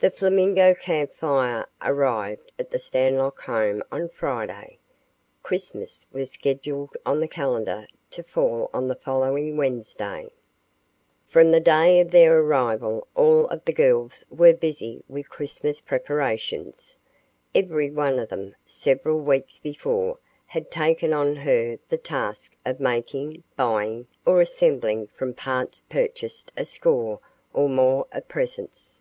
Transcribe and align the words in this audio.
The 0.00 0.10
Flamingo 0.10 0.74
Camp 0.74 1.12
Fire 1.14 1.68
arrived 1.80 2.50
at 2.58 2.72
the 2.72 2.78
Stanlock 2.80 3.42
home 3.42 3.84
on 3.92 4.08
Friday. 4.08 4.78
Christmas 5.44 6.08
was 6.10 6.32
scheduled 6.32 6.96
on 7.06 7.20
the 7.20 7.28
calendar 7.28 7.86
to 8.10 8.24
fall 8.24 8.68
on 8.74 8.88
the 8.88 8.96
following 8.96 9.56
Wednesday. 9.56 10.32
From 11.28 11.52
the 11.52 11.60
day 11.60 12.00
of 12.00 12.10
their 12.10 12.36
arrival 12.40 13.06
all 13.14 13.46
of 13.46 13.64
the 13.64 13.72
girls 13.72 14.24
were 14.28 14.52
busy 14.52 15.04
with 15.08 15.30
Christmas 15.30 15.80
preparations. 15.80 16.96
Every 17.54 17.92
one 17.92 18.18
of 18.18 18.30
them, 18.30 18.56
several 18.66 19.20
weeks 19.20 19.60
before, 19.60 20.16
had 20.46 20.68
taken 20.68 21.12
on 21.12 21.36
her 21.36 21.78
the 21.88 21.96
task 21.98 22.56
of 22.66 22.80
making, 22.80 23.44
buying, 23.54 24.08
or 24.26 24.40
assembling 24.40 25.06
from 25.06 25.32
parts 25.32 25.84
purchased 25.88 26.52
a 26.56 26.64
score 26.64 27.20
or 27.52 27.68
more 27.68 28.08
of 28.10 28.26
presents. 28.26 29.00